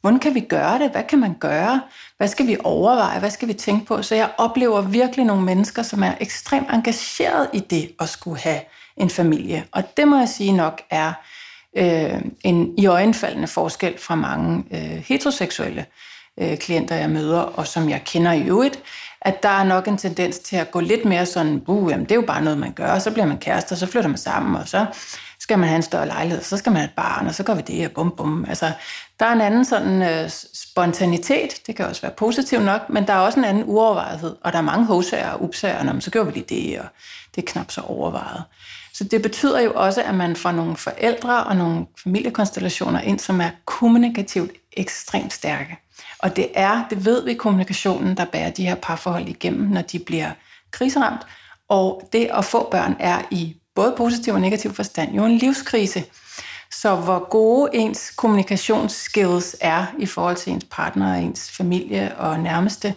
[0.00, 0.90] hvordan kan vi gøre det?
[0.90, 1.82] Hvad kan man gøre?
[2.16, 3.18] Hvad skal vi overveje?
[3.18, 4.02] Hvad skal vi tænke på?
[4.02, 8.60] Så jeg oplever virkelig nogle mennesker, som er ekstremt engageret i det at skulle have
[8.96, 9.64] en familie.
[9.72, 11.12] Og det må jeg sige nok er
[11.76, 15.86] øh, en i øjenfaldende forskel fra mange øh, heteroseksuelle
[16.40, 18.82] øh, klienter, jeg møder, og som jeg kender i øvrigt,
[19.22, 22.12] at der er nok en tendens til at gå lidt mere sådan, uh, jamen, det
[22.12, 24.18] er jo bare noget, man gør, og så bliver man kærester, og så flytter man
[24.18, 24.86] sammen, og så
[25.40, 27.54] skal man have en større lejlighed, så skal man have et barn, og så går
[27.54, 28.44] vi det, og bum bum.
[28.48, 28.72] Altså,
[29.20, 33.12] der er en anden sådan uh, spontanitet, det kan også være positivt nok, men der
[33.12, 36.24] er også en anden uovervejethed, og der er mange hosager og upsager, og så gør
[36.24, 36.86] vi lige det, og
[37.34, 38.42] det er knap så overvejet.
[38.94, 43.40] Så det betyder jo også, at man får nogle forældre og nogle familiekonstellationer ind, som
[43.40, 45.78] er kommunikativt ekstremt stærke.
[46.22, 49.98] Og det er, det ved vi, kommunikationen, der bærer de her parforhold igennem, når de
[49.98, 50.30] bliver
[50.70, 51.20] kriseramt.
[51.68, 56.04] Og det at få børn er i både positiv og negativ forstand jo en livskrise.
[56.70, 62.94] Så hvor gode ens kommunikationsskills er i forhold til ens partner ens familie og nærmeste,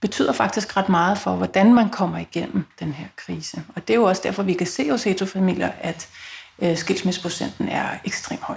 [0.00, 3.62] betyder faktisk ret meget for, hvordan man kommer igennem den her krise.
[3.76, 6.08] Og det er jo også derfor, vi kan se hos heterofamilier, at
[6.62, 8.56] øh, skilsmisseprocenten er ekstremt høj.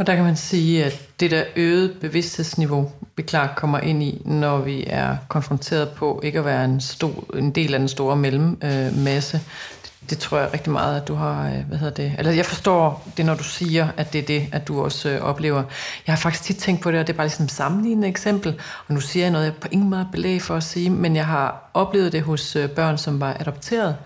[0.00, 4.22] Og der kan man sige, at det der øget bevidsthedsniveau, vi klart kommer ind i,
[4.24, 8.16] når vi er konfronteret på ikke at være en, stor, en del af den store
[8.16, 9.42] mellemmasse, øh,
[9.82, 12.46] det, det tror jeg rigtig meget, at du har, øh, hvad hedder det, eller jeg
[12.46, 15.62] forstår det, når du siger, at det er det, at du også øh, oplever.
[16.06, 18.60] Jeg har faktisk tit tænkt på det, og det er bare ligesom et sammenlignende eksempel,
[18.88, 21.26] og nu siger jeg noget, jeg på ingen måde belæg for at sige, men jeg
[21.26, 23.96] har oplevet det hos øh, børn, som var adopteret,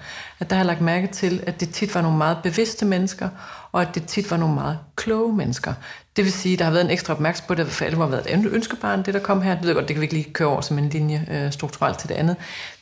[0.40, 3.28] at der har jeg lagt mærke til, at det tit var nogle meget bevidste mennesker,
[3.74, 5.74] og at det tit var nogle meget kloge mennesker.
[6.16, 8.06] Det vil sige, at der har været en ekstra opmærksomhed på det, for alle har
[8.06, 9.54] været et ønskebarn, det der kom her.
[9.54, 11.98] Det ved godt, det kan vi ikke lige køre over som en linje øh, strukturelt
[11.98, 12.37] til det andet.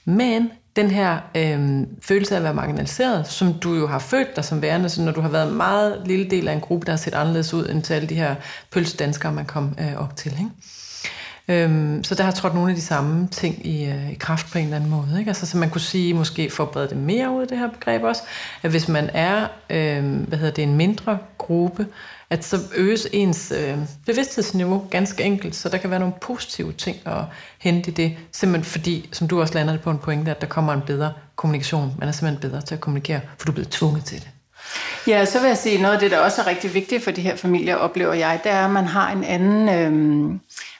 [0.04, 4.44] Men den her øh, følelse af at være marginaliseret, som du jo har følt dig
[4.44, 6.92] som værende, så når du har været en meget lille del af en gruppe, der
[6.92, 8.34] har set anderledes ud end til alle de her
[8.70, 10.32] pølsedanskere, man kom øh, op til.
[10.32, 10.50] Ikke?
[11.52, 14.58] Øhm, så der har trådt nogle af de samme ting i, øh, i kraft på
[14.58, 15.16] en eller anden måde.
[15.18, 15.28] Ikke?
[15.28, 18.22] Altså, så man kunne sige, måske forberede det mere ud af det her begreb også,
[18.62, 21.86] at hvis man er øh, hvad hedder det, en mindre gruppe,
[22.30, 26.96] at så øges ens øh, bevidsthedsniveau ganske enkelt, så der kan være nogle positive ting
[27.06, 27.22] at
[27.58, 30.72] hente i det, simpelthen fordi, som du også lander på en pointe, at der kommer
[30.72, 31.94] en bedre kommunikation.
[31.98, 34.28] Man er simpelthen bedre til at kommunikere, for du er blevet tvunget til det.
[35.06, 37.20] Ja, så vil jeg sige, noget af det, der også er rigtig vigtigt for de
[37.20, 39.68] her familier, oplever jeg, det er, at man har en anden...
[39.68, 40.38] Øh,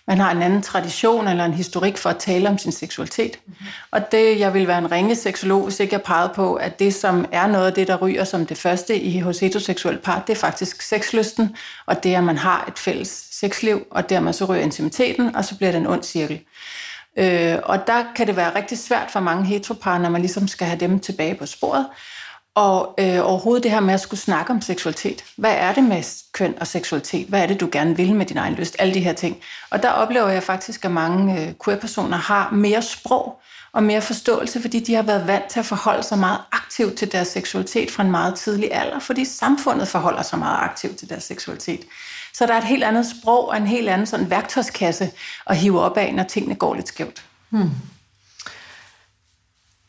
[0.09, 3.39] man har en anden tradition eller en historik for at tale om sin seksualitet.
[3.47, 3.67] Mm-hmm.
[3.91, 6.95] Og det, jeg vil være en ringe seksolog, hvis ikke jeg pegede på, at det,
[6.95, 10.33] som er noget af det, der ryger som det første i hos heteroseksuelle par, det
[10.33, 14.45] er faktisk sexlysten, og det er, at man har et fælles sexliv, og dermed så
[14.45, 16.41] ryger intimiteten, og så bliver det en ond cirkel.
[17.19, 20.67] Øh, og der kan det være rigtig svært for mange heteropar, når man ligesom skal
[20.67, 21.87] have dem tilbage på sporet,
[22.55, 25.25] og øh, overhovedet det her med at skulle snakke om seksualitet.
[25.37, 27.29] Hvad er det med køn og seksualitet?
[27.29, 28.77] Hvad er det, du gerne vil med din egen lyst?
[28.79, 29.37] Alle de her ting.
[29.71, 33.41] Og der oplever jeg faktisk, at mange øh, queer-personer har mere sprog
[33.73, 37.13] og mere forståelse, fordi de har været vant til at forholde sig meget aktivt til
[37.13, 41.25] deres seksualitet fra en meget tidlig alder, fordi samfundet forholder sig meget aktivt til deres
[41.25, 41.81] seksualitet.
[42.35, 45.11] Så der er et helt andet sprog og en helt anden sådan værktøjskasse
[45.47, 47.25] at hive op af, når tingene går lidt skævt.
[47.51, 47.71] Hmm.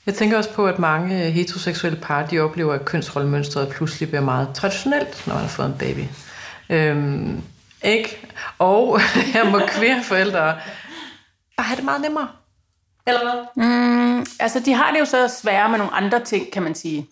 [0.06, 4.22] Jeg tænker også på, at mange øh, heteroseksuelle par, de oplever, at kønsrollemønstret pludselig bliver
[4.22, 6.04] meget traditionelt, når man har fået en baby.
[6.70, 7.42] Øhm,
[7.84, 8.28] ikke?
[8.60, 9.00] Og
[9.34, 10.56] her må queer forældre
[11.58, 12.28] bare have det meget nemmere.
[13.08, 13.66] Eller hvad?
[13.66, 17.08] Mm, altså, de har det jo så sværere med nogle andre ting, kan man sige.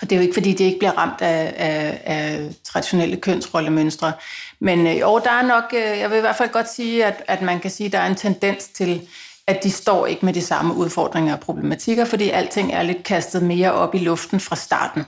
[0.00, 4.12] Og det er jo ikke, fordi det ikke bliver ramt af, af, af traditionelle kønsrollemønstre.
[4.60, 7.22] Men øh, jo, der er nok, øh, jeg vil i hvert fald godt sige, at,
[7.26, 9.08] at man kan sige, at der er en tendens til
[9.46, 13.42] at de står ikke med de samme udfordringer og problematikker, fordi alting er lidt kastet
[13.42, 15.04] mere op i luften fra starten.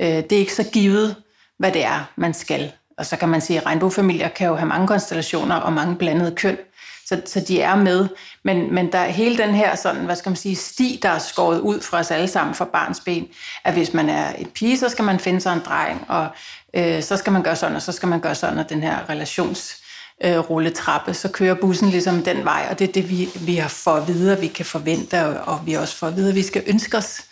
[0.00, 1.16] Øh, det er ikke så givet,
[1.58, 2.72] hvad det er, man skal.
[2.98, 6.34] Og så kan man sige, at regnbuefamilier kan jo have mange konstellationer og mange blandede
[6.34, 6.58] køn,
[7.06, 8.08] så, så de er med.
[8.44, 11.18] Men, men der er hele den her sådan, hvad skal man sige, sti, der er
[11.18, 13.28] skåret ud fra os alle sammen fra barns ben,
[13.64, 16.28] at hvis man er et pige, så skal man finde sig en dreng, og
[16.74, 19.10] øh, så skal man gøre sådan, og så skal man gøre sådan, og den her
[19.10, 19.82] relations
[20.24, 23.68] øh, rulletrappe, så kører bussen ligesom den vej, og det er det, vi, vi har
[23.68, 26.42] for at vide, vi kan forvente, og, og vi også får at vide, at vi
[26.42, 27.24] skal ønske os.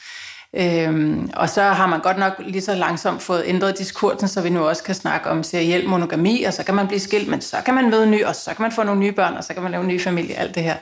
[0.57, 4.51] Øhm, og så har man godt nok lige så langsomt fået ændret diskursen, så vi
[4.51, 7.57] nu også kan snakke om seriel monogami, og så kan man blive skilt, men så
[7.64, 9.62] kan man møde ny, og så kan man få nogle nye børn, og så kan
[9.62, 10.77] man lave en ny familie, alt det her.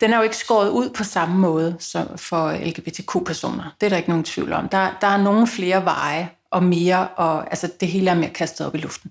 [0.00, 3.74] Den er jo ikke skåret ud på samme måde som for LGBTQ-personer.
[3.80, 4.68] Det er der ikke nogen tvivl om.
[4.68, 8.66] Der, der er nogle flere veje og mere, og altså det hele er mere kastet
[8.66, 9.10] op i luften.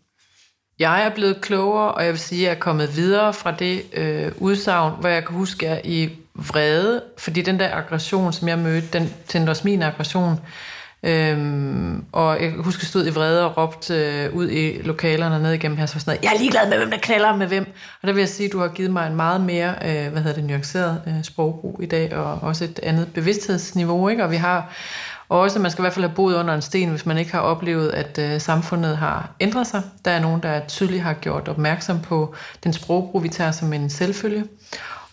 [0.79, 3.81] Jeg er blevet klogere, og jeg vil sige, at jeg er kommet videre fra det
[3.93, 8.47] øh, udsagn, hvor jeg kan huske, at jeg i vrede, fordi den der aggression, som
[8.47, 10.39] jeg mødte, den tændte også min aggression.
[11.03, 15.51] Øhm, og jeg husker, jeg stod i vrede og råbte øh, ud i lokalerne ned
[15.51, 17.65] igennem her, så var sådan noget, jeg er ligeglad med, hvem der knaller med hvem.
[18.01, 20.21] Og der vil jeg sige, at du har givet mig en meget mere, øh, hvad
[20.21, 24.23] hedder det, nuanceret øh, sprogbrug i dag, og også et andet bevidsthedsniveau, ikke?
[24.23, 24.73] Og vi har
[25.29, 27.17] og også, at man skal i hvert fald have boet under en sten, hvis man
[27.17, 29.81] ikke har oplevet, at øh, samfundet har ændret sig.
[30.05, 33.89] Der er nogen, der tydeligt har gjort opmærksom på den sprogbrug, vi tager som en
[33.89, 34.43] selvfølge.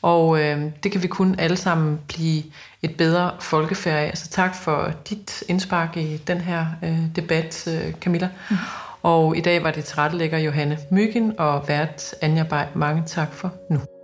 [0.03, 2.43] Og øh, det kan vi kun alle sammen blive
[2.83, 4.19] et bedre folkefærd af.
[4.19, 8.29] Så tak for dit indspark i den her øh, debat, øh, Camilla.
[8.51, 8.57] Mm.
[9.03, 12.65] Og i dag var det tilrettelægger Johanne Myggen og vært Anja Bay.
[12.75, 13.96] Mange tak for nu.